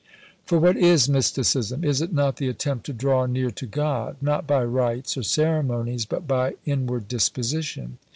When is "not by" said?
4.19-4.63